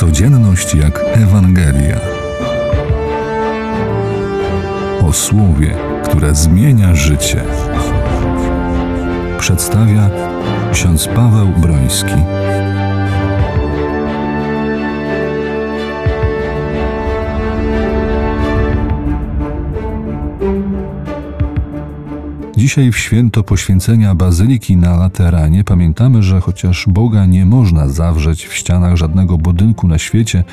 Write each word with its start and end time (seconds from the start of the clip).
Codzienność 0.00 0.74
jak 0.74 1.00
Ewangelia. 1.12 2.00
O 5.08 5.12
słowie, 5.12 5.74
które 6.04 6.34
zmienia 6.34 6.94
życie. 6.94 7.42
Przedstawia 9.38 10.10
ksiądz 10.72 11.06
Paweł 11.06 11.48
Broński. 11.48 12.14
Dzisiaj 22.60 22.92
w 22.92 22.98
święto 22.98 23.42
poświęcenia 23.42 24.14
Bazyliki 24.14 24.76
na 24.76 24.96
Lateranie 24.96 25.64
pamiętamy, 25.64 26.22
że 26.22 26.40
chociaż 26.40 26.86
Boga 26.88 27.26
nie 27.26 27.46
można 27.46 27.88
zawrzeć 27.88 28.46
w 28.46 28.54
ścianach 28.54 28.96
żadnego 28.96 29.38
budynku 29.38 29.88
na 29.88 29.98
świecie, 29.98 30.44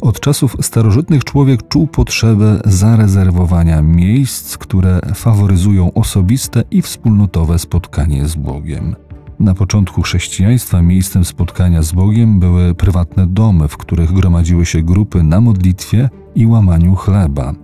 od 0.00 0.20
czasów 0.20 0.56
starożytnych 0.60 1.24
człowiek 1.24 1.68
czuł 1.68 1.86
potrzebę 1.86 2.60
zarezerwowania 2.64 3.82
miejsc, 3.82 4.58
które 4.58 5.00
faworyzują 5.14 5.92
osobiste 5.94 6.64
i 6.70 6.82
wspólnotowe 6.82 7.58
spotkanie 7.58 8.28
z 8.28 8.34
Bogiem. 8.34 8.96
Na 9.38 9.54
początku 9.54 10.02
chrześcijaństwa 10.02 10.82
miejscem 10.82 11.24
spotkania 11.24 11.82
z 11.82 11.92
Bogiem 11.92 12.40
były 12.40 12.74
prywatne 12.74 13.26
domy, 13.26 13.68
w 13.68 13.76
których 13.76 14.12
gromadziły 14.12 14.66
się 14.66 14.82
grupy 14.82 15.22
na 15.22 15.40
modlitwie 15.40 16.10
i 16.34 16.46
łamaniu 16.46 16.94
chleba. 16.94 17.54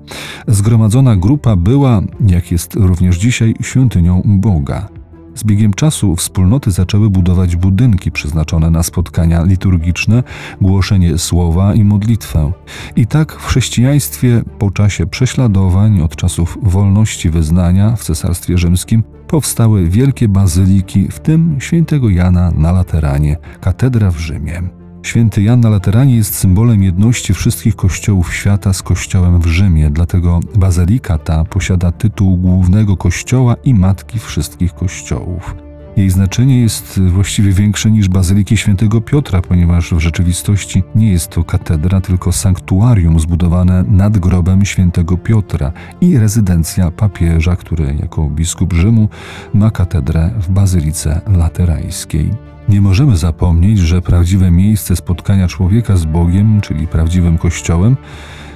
Zgromadzona 0.48 1.16
grupa 1.16 1.56
była, 1.56 2.02
jak 2.26 2.52
jest 2.52 2.74
również 2.74 3.18
dzisiaj, 3.18 3.54
świątynią 3.60 4.22
Boga. 4.24 4.88
Z 5.34 5.44
biegiem 5.44 5.74
czasu 5.74 6.16
wspólnoty 6.16 6.70
zaczęły 6.70 7.10
budować 7.10 7.56
budynki 7.56 8.12
przeznaczone 8.12 8.70
na 8.70 8.82
spotkania 8.82 9.44
liturgiczne, 9.44 10.22
głoszenie 10.60 11.18
słowa 11.18 11.74
i 11.74 11.84
modlitwę. 11.84 12.52
I 12.96 13.06
tak 13.06 13.32
w 13.32 13.46
chrześcijaństwie 13.46 14.42
po 14.58 14.70
czasie 14.70 15.06
prześladowań 15.06 16.00
od 16.00 16.16
czasów 16.16 16.58
wolności 16.62 17.30
wyznania 17.30 17.96
w 17.96 18.04
Cesarstwie 18.04 18.58
Rzymskim 18.58 19.02
powstały 19.30 19.88
wielkie 19.88 20.28
bazyliki, 20.28 21.08
w 21.08 21.20
tym 21.20 21.56
świętego 21.60 22.10
Jana 22.10 22.50
na 22.50 22.72
Lateranie, 22.72 23.36
katedra 23.60 24.10
w 24.10 24.18
Rzymie. 24.18 24.62
Święty 25.02 25.42
Jan 25.42 25.60
na 25.60 25.70
Lateranie 25.70 26.16
jest 26.16 26.34
symbolem 26.34 26.82
jedności 26.82 27.34
wszystkich 27.34 27.76
kościołów 27.76 28.34
świata 28.34 28.72
z 28.72 28.82
kościołem 28.82 29.40
w 29.40 29.46
Rzymie, 29.46 29.90
dlatego 29.90 30.40
bazylika 30.56 31.18
ta 31.18 31.44
posiada 31.44 31.92
tytuł 31.92 32.36
głównego 32.36 32.96
kościoła 32.96 33.56
i 33.64 33.74
matki 33.74 34.18
wszystkich 34.18 34.74
kościołów. 34.74 35.69
Jej 35.96 36.10
znaczenie 36.10 36.60
jest 36.60 37.00
właściwie 37.00 37.52
większe 37.52 37.90
niż 37.90 38.08
bazyliki 38.08 38.56
świętego 38.56 39.00
Piotra, 39.00 39.42
ponieważ 39.42 39.94
w 39.94 39.98
rzeczywistości 39.98 40.82
nie 40.94 41.12
jest 41.12 41.28
to 41.28 41.44
katedra, 41.44 42.00
tylko 42.00 42.32
sanktuarium 42.32 43.20
zbudowane 43.20 43.84
nad 43.88 44.18
grobem 44.18 44.64
świętego 44.64 45.16
Piotra 45.16 45.72
i 46.00 46.18
rezydencja 46.18 46.90
papieża, 46.90 47.56
który 47.56 47.96
jako 48.00 48.28
biskup 48.28 48.72
Rzymu 48.72 49.08
ma 49.54 49.70
katedrę 49.70 50.30
w 50.40 50.50
bazylice 50.50 51.20
laterańskiej. 51.26 52.30
Nie 52.68 52.80
możemy 52.80 53.16
zapomnieć, 53.16 53.78
że 53.78 54.02
prawdziwe 54.02 54.50
miejsce 54.50 54.96
spotkania 54.96 55.48
człowieka 55.48 55.96
z 55.96 56.04
Bogiem, 56.04 56.60
czyli 56.60 56.86
prawdziwym 56.86 57.38
Kościołem, 57.38 57.96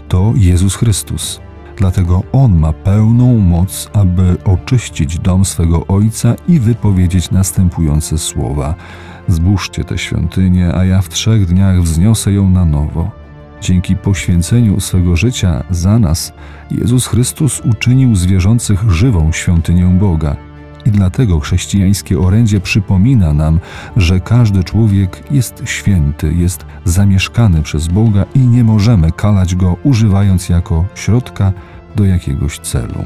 to 0.09 0.33
Jezus 0.37 0.77
Chrystus. 0.77 1.41
Dlatego 1.77 2.23
On 2.33 2.59
ma 2.59 2.73
pełną 2.73 3.39
moc, 3.39 3.91
aby 3.93 4.37
oczyścić 4.45 5.19
dom 5.19 5.45
swego 5.45 5.87
Ojca 5.87 6.35
i 6.49 6.61
wypowiedzieć 6.61 7.31
następujące 7.31 8.19
słowa: 8.19 8.75
Zbóżcie 9.29 9.85
tę 9.85 9.99
świątynię, 9.99 10.75
a 10.75 10.85
ja 10.85 11.03
w 11.03 11.09
trzech 11.09 11.47
dniach 11.47 11.83
wzniosę 11.83 12.33
ją 12.33 12.51
na 12.51 12.65
nowo. 12.65 13.11
Dzięki 13.61 13.97
poświęceniu 13.97 14.81
swego 14.81 15.17
życia 15.17 15.65
za 15.71 15.99
nas, 15.99 16.33
Jezus 16.71 17.07
Chrystus 17.07 17.61
uczynił 17.61 18.17
zwierzących 18.17 18.91
żywą 18.91 19.33
świątynię 19.33 19.87
Boga. 19.87 20.37
Dlatego 20.95 21.41
chrześcijańskie 21.41 22.19
orędzie 22.19 22.61
przypomina 22.61 23.33
nam, 23.33 23.61
że 23.97 24.21
każdy 24.21 24.65
człowiek 24.65 25.23
jest 25.31 25.63
święty, 25.65 26.35
jest 26.35 26.67
zamieszkany 26.85 27.63
przez 27.63 27.89
Boga 27.89 28.25
i 28.35 28.39
nie 28.39 28.65
możemy 28.65 29.13
kalać 29.13 29.55
go 29.55 29.77
używając 29.83 30.49
jako 30.49 30.85
środka 30.95 31.53
do 31.97 32.05
jakiegoś 32.05 32.59
celu. 32.59 33.05